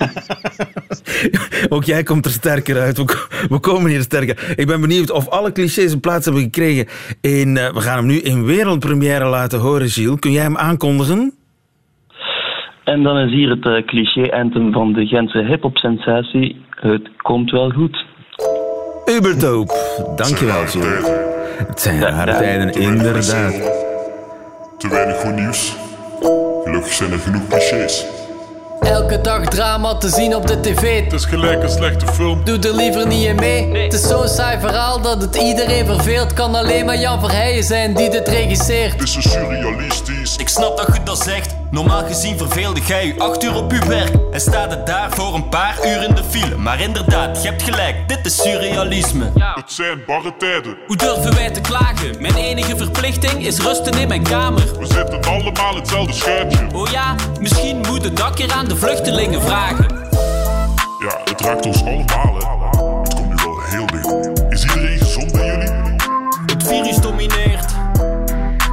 [1.74, 2.96] Ook jij komt er sterker uit.
[2.96, 4.54] We, ko- we komen hier sterker.
[4.56, 6.86] Ik ben benieuwd of alle clichés een plaats hebben gekregen.
[7.20, 10.18] In, eh, we gaan hem nu in wereldpremière laten horen, Gilles.
[10.18, 11.32] Kun jij hem aankondigen?
[12.84, 16.64] En dan is hier het eh, cliché-anthem van de Gentse hip-hop-sensatie.
[16.70, 18.04] Het komt wel goed.
[19.06, 19.74] Uberdoop.
[20.16, 21.04] Dankjewel, Gilles.
[21.66, 23.54] Het zijn rare tijden, inderdaad.
[24.78, 25.76] Te weinig goed nieuws.
[26.64, 28.15] Gelukkig zijn er genoeg clichés.
[28.86, 31.04] Elke dag drama te zien op de tv.
[31.04, 32.44] Het is gelijk een slechte film.
[32.44, 33.82] Doe er liever niet in mee.
[33.82, 36.32] Het is zo'n saai verhaal dat het iedereen verveelt.
[36.32, 38.92] Kan alleen maar Jan Verheijen zijn die dit regisseert.
[38.92, 40.36] Het is surrealistisch.
[40.36, 41.54] Ik snap dat je dat zegt.
[41.70, 45.34] Normaal gezien verveelde jij je acht uur op je werk en staat het daar voor
[45.34, 46.56] een paar uur in de file.
[46.56, 49.32] Maar inderdaad, je hebt gelijk, dit is surrealisme.
[49.34, 50.76] Het zijn barre tijden.
[50.86, 52.20] Hoe durven wij te klagen?
[52.20, 54.78] Mijn enige verplichting is rusten in mijn kamer.
[54.78, 56.66] We zitten allemaal in hetzelfde schuitje.
[56.74, 59.86] Oh ja, misschien moet het dak hier aan de vluchtelingen vragen.
[60.98, 62.48] Ja, het raakt ons allemaal, hè.
[63.00, 64.42] Het komt nu wel heel dicht.
[64.48, 65.70] Is iedereen gezond bij jullie?
[66.46, 67.74] Het virus domineert,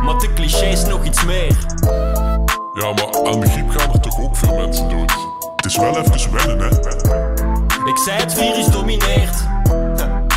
[0.04, 1.56] maar de clichés nog iets meer.
[2.74, 5.14] Ja, maar aan de griep gaan er toch ook veel mensen dood.
[5.56, 6.68] Het is wel even wennen, hè.
[7.90, 9.36] Ik zei het virus domineert,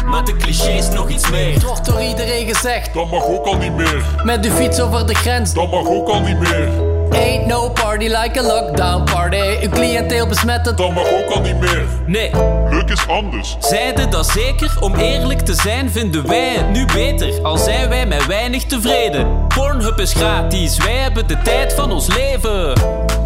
[0.06, 1.52] maar de clichés nog iets meer.
[1.54, 2.94] Het wordt door iedereen gezegd.
[2.94, 4.04] Dat mag ook al niet meer.
[4.24, 5.52] Met uw fiets over de grens.
[5.52, 6.95] Dat mag ook al niet meer.
[7.10, 9.58] Ain't no party like a lockdown party.
[9.62, 10.76] Uw cliënteel besmetten.
[10.76, 11.84] Dat mag ook al niet meer.
[12.06, 12.30] Nee.
[12.70, 13.56] Leuk is anders.
[13.60, 14.76] Zeiden dat zeker?
[14.80, 17.42] Om eerlijk te zijn vinden wij het nu beter.
[17.42, 19.46] Al zijn wij met weinig tevreden.
[19.48, 22.74] Pornhub is gratis, wij hebben de tijd van ons leven.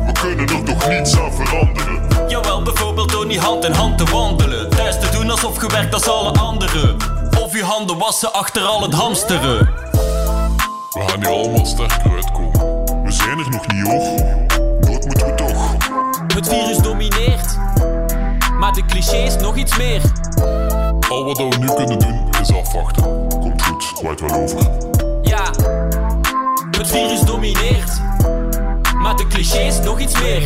[0.06, 2.00] We kunnen er toch niets aan veranderen.
[2.28, 4.70] Jawel, bijvoorbeeld door niet hand in hand te wandelen.
[4.70, 6.96] Thuis te doen alsof je werkt als alle anderen.
[7.42, 9.58] Of je handen wassen achter al het hamsteren.
[10.90, 12.39] We gaan hier allemaal sterker uitkomen.
[13.30, 14.16] Zijn er nog niet hoor.
[14.80, 15.76] Dood moeten we toch.
[16.34, 17.58] Het virus domineert,
[18.58, 20.02] maar de clichés nog iets meer.
[21.08, 23.28] Al wat we nu kunnen doen is afwachten.
[23.28, 24.70] Komt goed, waait wel over.
[25.22, 25.50] Ja,
[26.70, 28.00] het virus domineert,
[28.96, 30.42] maar de clichés nog iets meer.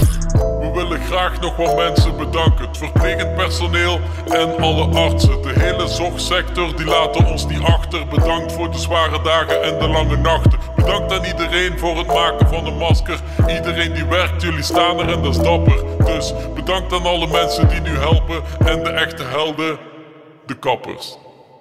[0.64, 2.66] We willen graag nog wat mensen bedanken.
[2.66, 5.42] Het verplegend personeel en alle artsen.
[5.42, 8.07] De hele zorgsector die laten ons niet achter.
[8.07, 10.59] Bedankt voor de zware dagen en de lange nachten.
[10.77, 13.18] Bedankt aan iedereen voor het maken van een masker.
[13.48, 15.85] Iedereen die werkt, jullie staan er en dat is dapper.
[16.05, 18.42] Dus bedankt aan alle mensen die nu helpen.
[18.66, 19.79] En de echte helden,
[20.46, 21.16] de kappers.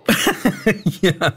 [1.01, 1.35] Ja,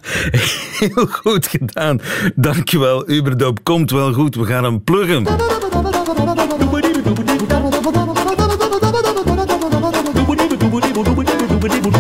[0.79, 2.01] heel goed gedaan.
[2.35, 3.59] Dankjewel, Uberdoop.
[3.63, 4.35] Komt wel goed.
[4.35, 5.27] We gaan hem pluggen.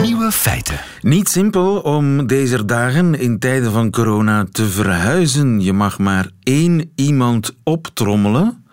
[0.02, 0.80] Nieuwe feiten.
[1.00, 5.60] Niet simpel om deze dagen in tijden van corona te verhuizen.
[5.60, 8.64] Je mag maar één iemand optrommelen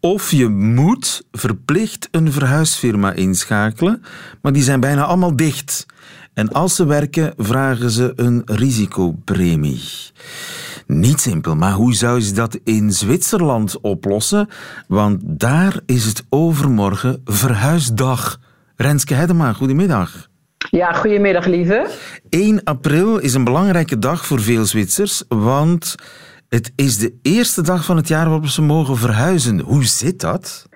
[0.00, 4.02] Of je moet verplicht een verhuisfirma inschakelen,
[4.42, 5.86] maar die zijn bijna allemaal dicht.
[6.34, 9.82] En als ze werken, vragen ze een risicopremie.
[10.86, 14.48] Niet simpel, maar hoe zou ze dat in Zwitserland oplossen?
[14.88, 18.40] Want daar is het overmorgen verhuisdag.
[18.76, 20.28] Renske Hedema, goedemiddag.
[20.70, 21.90] Ja, goedemiddag lieve.
[22.28, 25.94] 1 april is een belangrijke dag voor veel Zwitsers, want
[26.48, 29.60] het is de eerste dag van het jaar waarop ze mogen verhuizen.
[29.60, 30.66] Hoe zit dat?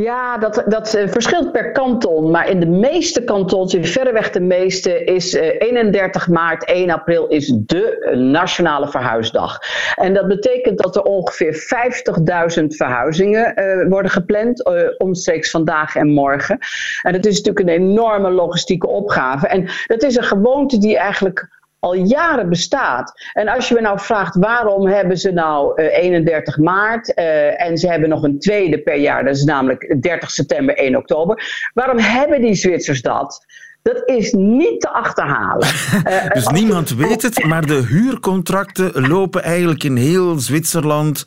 [0.00, 2.30] Ja, dat, dat uh, verschilt per kanton.
[2.30, 7.26] Maar in de meeste kantons, in verreweg de meeste, is uh, 31 maart, 1 april
[7.26, 9.58] is de nationale verhuisdag.
[9.94, 11.66] En dat betekent dat er ongeveer
[12.60, 14.64] 50.000 verhuizingen uh, worden gepland,
[14.98, 16.58] omstreeks vandaag en morgen.
[17.02, 19.46] En dat is natuurlijk een enorme logistieke opgave.
[19.46, 21.48] En dat is een gewoonte die eigenlijk
[21.84, 23.12] al jaren bestaat.
[23.32, 27.78] En als je me nou vraagt waarom hebben ze nou uh, 31 maart uh, en
[27.78, 31.68] ze hebben nog een tweede per jaar, dat is namelijk 30 september, 1 oktober.
[31.74, 33.46] Waarom hebben die Zwitsers dat?
[33.82, 35.68] Dat is niet te achterhalen.
[36.06, 41.26] Uh, dus niemand weet het, maar de huurcontracten lopen eigenlijk in heel Zwitserland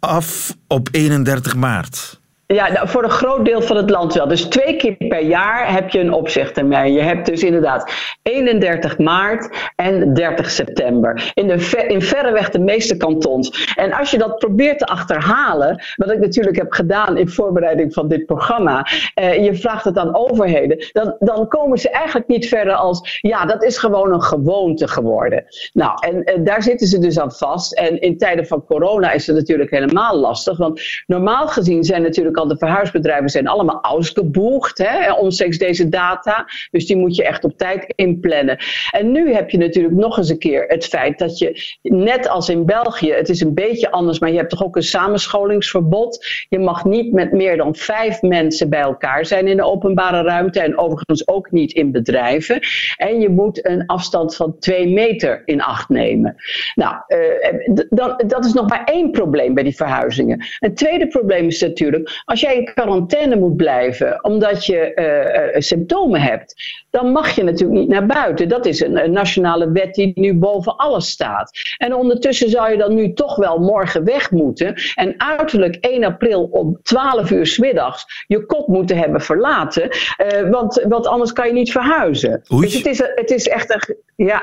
[0.00, 2.19] af op 31 maart.
[2.54, 4.28] Ja, nou, voor een groot deel van het land wel.
[4.28, 6.92] Dus twee keer per jaar heb je een opzichtermijn.
[6.92, 11.30] Je hebt dus inderdaad 31 maart en 30 september.
[11.34, 13.74] In, de ver, in verreweg de meeste kantons.
[13.74, 18.08] En als je dat probeert te achterhalen, wat ik natuurlijk heb gedaan in voorbereiding van
[18.08, 22.74] dit programma, eh, je vraagt het aan overheden, dan, dan komen ze eigenlijk niet verder
[22.74, 25.44] als, ja, dat is gewoon een gewoonte geworden.
[25.72, 27.72] Nou, en eh, daar zitten ze dus aan vast.
[27.72, 32.38] En in tijden van corona is het natuurlijk helemaal lastig, want normaal gezien zijn natuurlijk
[32.48, 36.46] de verhuisbedrijven zijn allemaal ausgeboegd, hè, omstreeks deze data.
[36.70, 38.58] Dus die moet je echt op tijd inplannen.
[38.90, 42.48] En nu heb je natuurlijk nog eens een keer het feit dat je, net als
[42.48, 46.26] in België, het is een beetje anders, maar je hebt toch ook een samenscholingsverbod.
[46.48, 50.60] Je mag niet met meer dan vijf mensen bij elkaar zijn in de openbare ruimte
[50.60, 52.60] en overigens ook niet in bedrijven.
[52.96, 56.34] En je moet een afstand van twee meter in acht nemen.
[56.74, 60.44] Nou, uh, dan, dat is nog maar één probleem bij die verhuizingen.
[60.58, 65.60] Een tweede probleem is natuurlijk, als jij in quarantaine moet blijven omdat je uh, uh,
[65.60, 66.54] symptomen hebt,
[66.90, 68.48] dan mag je natuurlijk niet naar buiten.
[68.48, 71.50] Dat is een, een, nationale wet die nu boven alles staat.
[71.76, 76.42] En ondertussen zou je dan nu toch wel morgen weg moeten en uiterlijk 1 april
[76.42, 81.46] om 12 uur s middags je kot moeten hebben verlaten, uh, want, want anders kan
[81.46, 82.42] je niet verhuizen.
[82.52, 82.62] Oei.
[82.62, 83.96] Dus het is, het is echt een.
[84.26, 84.42] Ja.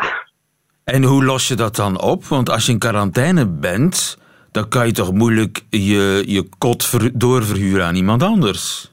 [0.84, 2.26] En hoe los je dat dan op?
[2.26, 4.17] Want als je in quarantaine bent
[4.58, 8.91] dan kan je toch moeilijk je, je kot ver, doorverhuren aan iemand anders.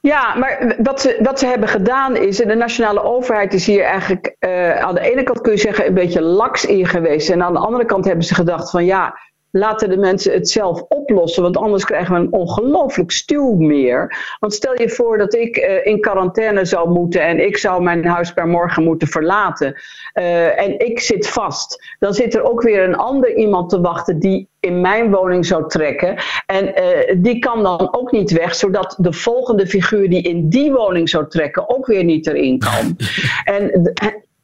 [0.00, 3.82] Ja, maar wat ze, wat ze hebben gedaan is, en de nationale overheid is hier
[3.82, 7.30] eigenlijk uh, aan de ene kant kun je zeggen een beetje laks in geweest.
[7.30, 9.18] En aan de andere kant hebben ze gedacht van ja,
[9.50, 14.16] laten de mensen het zelf oplossen, want anders krijgen we een ongelooflijk stuw meer.
[14.40, 18.06] Want stel je voor dat ik uh, in quarantaine zou moeten en ik zou mijn
[18.06, 19.74] huis per morgen moeten verlaten
[20.14, 24.18] uh, en ik zit vast, dan zit er ook weer een ander iemand te wachten
[24.18, 26.16] die in mijn woning zou trekken.
[26.46, 30.72] En uh, die kan dan ook niet weg, zodat de volgende figuur die in die
[30.72, 32.96] woning zou trekken ook weer niet erin kan.
[33.54, 33.92] en,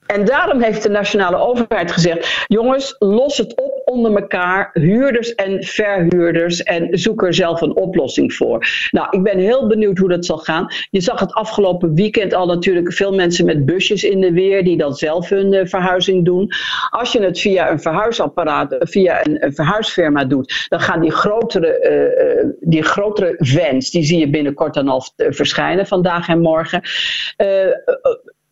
[0.07, 5.65] en daarom heeft de nationale overheid gezegd: jongens, los het op onder elkaar, huurders en
[5.65, 8.67] verhuurders, en zoek er zelf een oplossing voor.
[8.91, 10.67] Nou, ik ben heel benieuwd hoe dat zal gaan.
[10.91, 14.77] Je zag het afgelopen weekend al natuurlijk veel mensen met busjes in de weer die
[14.77, 16.51] dan zelf hun uh, verhuizing doen.
[16.91, 22.51] Als je het via een verhuisapparaat, via een, verhuisfirma doet, dan gaan die grotere, uh,
[22.61, 26.83] die grotere vans, die zie je binnenkort dan al verschijnen vandaag en morgen.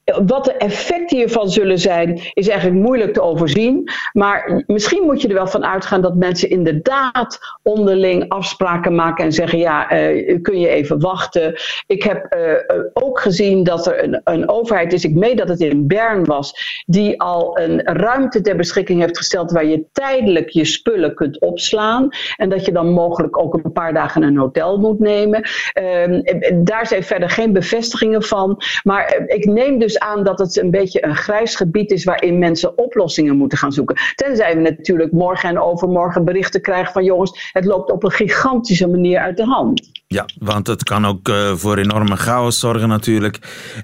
[0.04, 3.90] Wat de effecten hiervan zullen zijn, is eigenlijk moeilijk te overzien.
[4.12, 9.32] Maar misschien moet je er wel van uitgaan dat mensen inderdaad onderling afspraken maken en
[9.32, 11.54] zeggen: ja, uh, kun je even wachten.
[11.86, 15.60] Ik heb uh, ook gezien dat er een, een, overheid is, ik meen dat het
[15.60, 20.64] in Bern was, die al een ruimte ter beschikking heeft gesteld waar je tijdelijk je
[20.64, 22.08] spullen kunt opslaan.
[22.36, 25.48] En dat je dan mogelijk ook een paar dagen een hotel moet nemen.
[25.80, 26.20] Uh,
[26.54, 28.62] daar zijn verder geen bevestigingen van.
[28.82, 32.78] Maar ik neem dus aan dat het een beetje een grijs gebied is waarin mensen
[32.78, 33.96] oplossingen moeten gaan zoeken.
[34.14, 38.88] Tenzij we natuurlijk morgen en overmorgen berichten krijgen van jongens, het loopt op een gigantische
[38.88, 39.90] manier uit de hand.
[40.06, 43.38] Ja, want het kan ook uh, voor enorme chaos zorgen natuurlijk.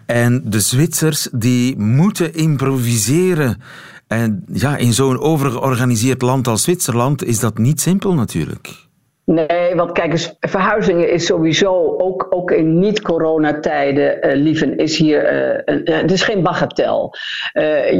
[0.07, 3.63] En de Zwitsers die moeten improviseren.
[4.07, 8.88] En ja, in zo'n overgeorganiseerd land als Zwitserland is dat niet simpel natuurlijk.
[9.29, 15.33] Nee, want kijk eens, verhuizingen is sowieso ook, ook in niet-coronatijden, uh, lieven, is hier,
[15.69, 17.15] een, uh, het is geen bagatel.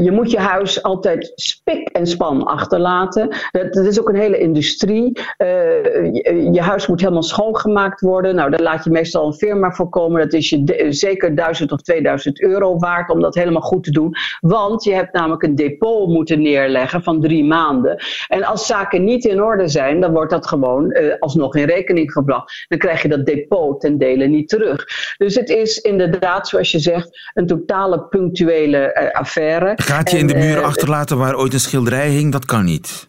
[0.03, 3.29] je moet je huis altijd spik en span achterlaten.
[3.51, 5.19] Dat, is ook een hele industrie.
[5.37, 8.35] Je, je, huis moet helemaal schoongemaakt worden.
[8.35, 10.21] Nou, daar laat je meestal een firma voor komen.
[10.21, 14.15] Dat is je zeker 1000 of 2000 euro waard om dat helemaal goed te doen.
[14.39, 18.03] Want je hebt namelijk een depot moeten neerleggen van drie maanden.
[18.27, 22.65] En als zaken niet in orde zijn, dan wordt dat gewoon alsnog in rekening gebracht.
[22.67, 24.85] Dan krijg je dat depot ten dele niet terug.
[25.17, 29.73] Dus het is inderdaad, zoals je zegt, een totale punctuele uh, affaire.
[29.75, 32.31] Gaat je in de muur uh, achterlaten waar ooit een schilderij hing?
[32.31, 33.07] Dat kan niet.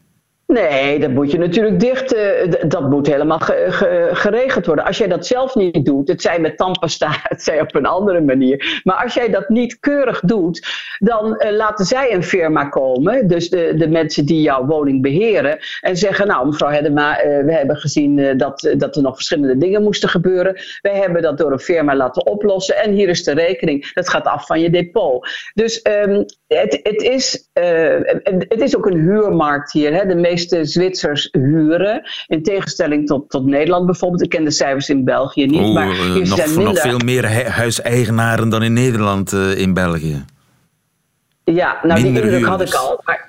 [0.51, 2.15] Nee, dat moet je natuurlijk dicht.
[2.15, 2.23] Uh,
[2.69, 4.85] dat moet helemaal ge, ge, geregeld worden.
[4.85, 8.21] Als jij dat zelf niet doet, het zij met tandpasta, het zij op een andere
[8.21, 8.81] manier.
[8.85, 13.29] Maar als jij dat niet keurig doet, dan uh, laten zij een firma komen.
[13.29, 15.59] Dus de, de mensen die jouw woning beheren.
[15.81, 19.83] En zeggen: Nou, mevrouw Hedema, uh, we hebben gezien dat, dat er nog verschillende dingen
[19.83, 20.61] moesten gebeuren.
[20.81, 22.77] Wij hebben dat door een firma laten oplossen.
[22.77, 23.93] En hier is de rekening.
[23.93, 25.29] Dat gaat af van je depot.
[25.55, 27.49] Dus um, het, het, is,
[28.49, 29.95] het is ook een huurmarkt hier.
[29.95, 30.07] Hè?
[30.07, 32.03] De meeste meeste Zwitsers huren.
[32.27, 34.23] In tegenstelling tot, tot Nederland bijvoorbeeld.
[34.23, 35.61] Ik ken de cijfers in België niet.
[35.61, 36.65] Oh, maar hier nog, zijn minder...
[36.65, 40.25] nog veel meer huiseigenaren dan in Nederland uh, in België.
[41.45, 43.01] Ja, nou minder die indruk had ik al.
[43.05, 43.20] Maar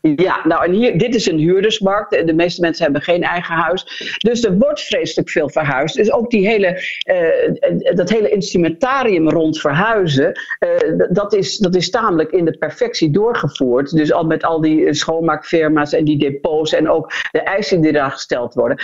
[0.00, 2.26] ja, nou en hier, dit is een huurdersmarkt.
[2.26, 4.16] De meeste mensen hebben geen eigen huis.
[4.18, 5.96] Dus er wordt vreselijk veel verhuisd.
[5.96, 11.90] Dus ook die hele, uh, dat hele instrumentarium rond verhuizen, uh, dat, is, dat is
[11.90, 13.96] tamelijk in de perfectie doorgevoerd.
[13.96, 18.10] Dus al met al die schoonmaakfirma's en die depots en ook de eisen die daar
[18.10, 18.78] gesteld worden.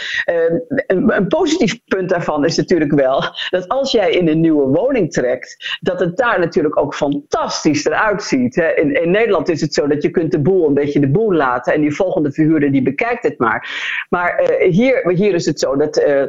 [0.87, 5.13] Een, een, positief punt daarvan is natuurlijk wel dat als jij in een nieuwe woning
[5.13, 8.55] trekt, dat het daar natuurlijk ook fantastisch eruit ziet.
[8.55, 8.75] Hè.
[8.75, 11.73] In, in Nederland is het zo dat je kunt de boel een beetje boel laten.
[11.73, 13.69] En die volgende verhuurder die bekijkt het maar.
[14.09, 16.27] Maar uh, hier, hier is het zo dat uh, uh,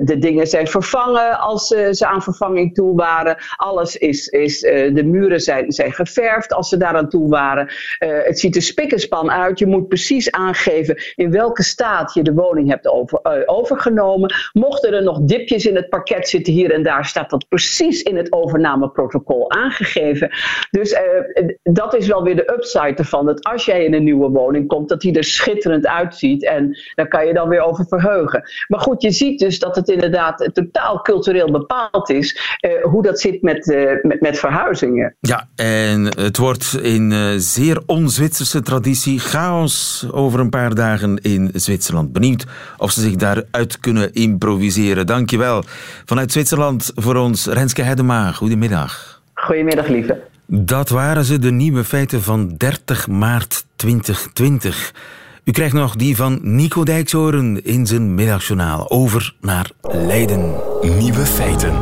[0.00, 3.36] de dingen zijn vervangen als ze aan vervanging toe waren.
[3.56, 7.68] Alles is, is de muren zijn, zijn geverfd als ze daaraan toe waren.
[7.98, 9.58] het ziet er spik en span uit.
[9.58, 14.34] Je moet precies aangeven in welke staat je de woning hebt over, overgenomen.
[14.52, 18.16] Mochten er nog dipjes in het parket zitten hier en daar, staat dat precies in
[18.16, 20.30] het overnameprotocol aangegeven.
[20.70, 20.96] Dus
[21.62, 23.26] dat is wel weer de upside ervan.
[23.26, 26.44] Dat als jij in een nieuwe woning komt, dat die er schitterend uitziet.
[26.44, 28.42] En daar kan je dan weer over verheugen.
[28.68, 33.20] Maar goed, je ziet dus dat het inderdaad totaal cultureel bepaald is eh, hoe dat
[33.20, 33.66] zit met,
[34.02, 35.16] met, met, verhuizingen.
[35.20, 41.50] Ja, en het wordt in uh, zeer on-Zwitserse traditie chaos over een paar dagen in
[41.54, 42.12] Zwitserland.
[42.12, 42.46] Benieuwd
[42.78, 45.06] of ze zich daaruit kunnen improviseren.
[45.06, 45.62] Dankjewel.
[46.04, 48.32] Vanuit Zwitserland voor ons Renske Hedema.
[48.32, 49.22] Goedemiddag.
[49.34, 50.20] Goedemiddag, lieve.
[50.50, 54.94] Dat waren ze, de nieuwe feiten van 30 maart 2020.
[55.44, 58.90] U krijgt nog die van Nico Dijkshoorn in zijn middagjournaal.
[58.90, 60.54] Over naar Leiden.
[60.80, 61.72] Nieuwe feiten.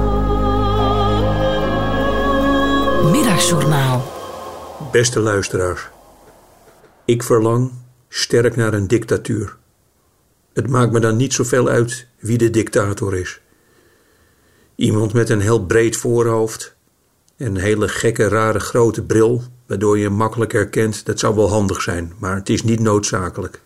[3.10, 4.12] Middagjournaal.
[4.92, 5.88] Beste luisteraars.
[7.04, 7.72] Ik verlang
[8.08, 9.56] sterk naar een dictatuur.
[10.52, 13.40] Het maakt me dan niet zoveel uit wie de dictator is.
[14.74, 16.75] Iemand met een heel breed voorhoofd
[17.36, 21.48] en een hele gekke, rare grote bril, waardoor je hem makkelijk herkent, dat zou wel
[21.48, 23.60] handig zijn, maar het is niet noodzakelijk.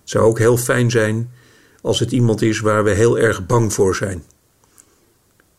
[0.00, 1.30] Het zou ook heel fijn zijn
[1.80, 4.24] als het iemand is waar we heel erg bang voor zijn.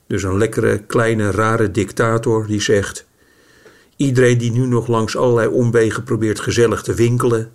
[0.08, 3.06] Dus een lekkere, kleine, rare dictator die zegt:
[3.96, 7.52] Iedereen die nu nog langs allerlei omwegen probeert gezellig te winkelen,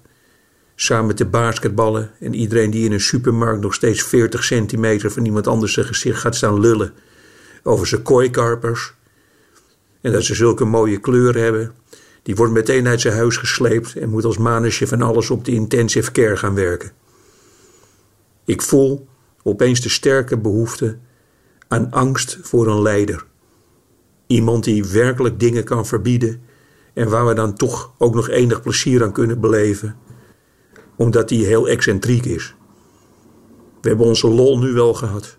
[0.75, 5.47] samen te basketballen en iedereen die in een supermarkt nog steeds 40 centimeter van iemand
[5.47, 6.93] anders zijn gezicht gaat staan lullen
[7.63, 8.95] over zijn kooikarpers
[10.03, 11.75] en dat ze zulke mooie kleuren hebben.
[12.23, 15.53] Die wordt meteen uit zijn huis gesleept en moet als manusje van alles op de
[15.53, 16.93] intensive care gaan werken.
[18.45, 19.07] Ik voel
[19.43, 20.99] opeens de sterke behoefte
[21.69, 23.25] aan angst voor een leider.
[24.27, 26.43] Iemand die werkelijk dingen kan verbieden
[26.95, 29.97] en waar we dan toch ook nog enig plezier aan kunnen beleven,
[30.97, 32.55] omdat hij heel excentriek is.
[33.81, 35.39] We hebben onze lol nu wel gehad.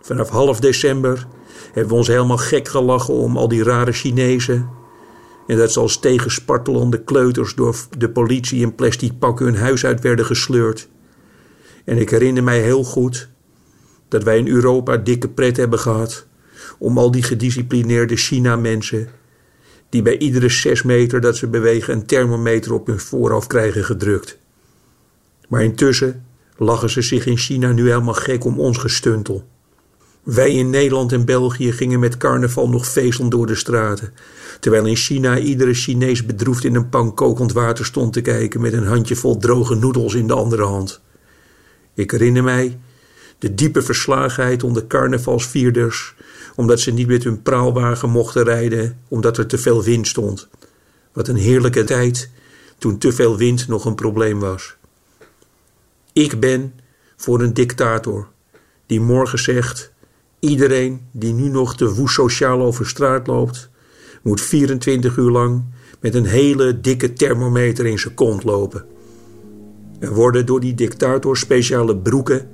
[0.00, 1.26] Vanaf half december
[1.64, 4.68] hebben we ons helemaal gek gelachen om al die rare Chinezen.
[5.46, 10.00] En dat ze als tegenspartelende kleuters door de politie in plastic pakken hun huis uit
[10.00, 10.88] werden gesleurd.
[11.84, 13.28] En ik herinner mij heel goed
[14.08, 16.26] dat wij in Europa dikke pret hebben gehad
[16.78, 19.08] om al die gedisciplineerde China-mensen,
[19.88, 24.38] die bij iedere zes meter dat ze bewegen een thermometer op hun voorhoofd krijgen gedrukt.
[25.48, 26.24] Maar intussen
[26.56, 29.48] lachen ze zich in China nu helemaal gek om ons gestuntel.
[30.24, 34.12] Wij in Nederland en België gingen met carnaval nog feestend door de straten.
[34.60, 38.72] Terwijl in China iedere Chinees bedroefd in een pan kokend water stond te kijken met
[38.72, 41.00] een handjevol droge noedels in de andere hand.
[41.94, 42.78] Ik herinner mij
[43.38, 46.14] de diepe verslagenheid onder carnavalsvierders,
[46.54, 50.48] omdat ze niet met hun praalwagen mochten rijden, omdat er te veel wind stond.
[51.12, 52.30] Wat een heerlijke tijd
[52.78, 54.74] toen te veel wind nog een probleem was.
[56.12, 56.74] Ik ben
[57.16, 58.28] voor een dictator
[58.86, 59.92] die morgen zegt:
[60.44, 63.70] iedereen die nu nog te woest sociaal over straat loopt,
[64.22, 65.62] moet 24 uur lang
[66.00, 68.84] met een hele dikke thermometer in zijn kont lopen.
[69.98, 72.48] Er worden door die dictator speciale broeken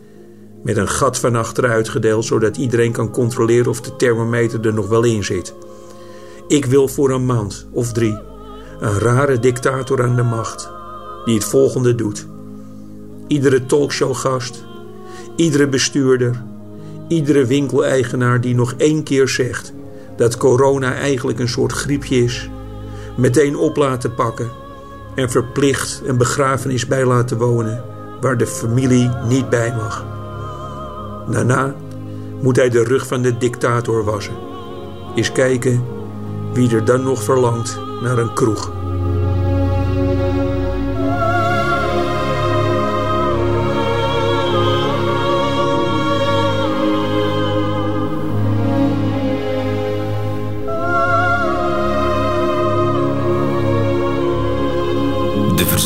[0.62, 4.88] met een gat van achteruit gedeeld, zodat iedereen kan controleren of de thermometer er nog
[4.88, 5.54] wel in zit.
[6.48, 8.18] Ik wil voor een maand of drie
[8.80, 10.70] een rare dictator aan de macht
[11.24, 12.26] die het volgende doet.
[13.26, 14.64] Iedere talkshowgast,
[15.36, 16.42] iedere bestuurder,
[17.10, 19.72] iedere winkeleigenaar die nog één keer zegt
[20.16, 22.50] dat corona eigenlijk een soort griepje is,
[23.16, 24.50] meteen op laten pakken
[25.14, 27.84] en verplicht een begrafenis bij laten wonen
[28.20, 30.06] waar de familie niet bij mag.
[31.30, 31.74] Daarna
[32.40, 34.36] moet hij de rug van de dictator wassen.
[35.14, 35.84] Eens kijken
[36.52, 38.79] wie er dan nog verlangt naar een kroeg.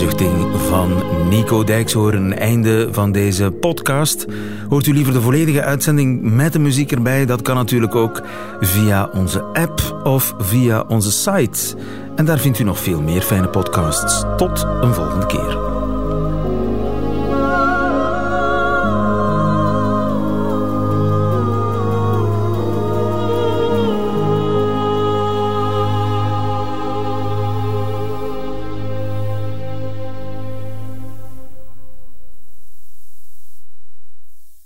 [0.05, 2.39] De verzuchting van Nico Dijkshoorn.
[2.39, 4.27] Einde van deze podcast.
[4.69, 7.27] Hoort u liever de volledige uitzending met de muziek erbij?
[7.27, 8.23] Dat kan natuurlijk ook
[8.61, 11.77] via onze app of via onze site.
[12.17, 14.25] En daar vindt u nog veel meer fijne podcasts.
[14.37, 15.74] Tot een volgende keer.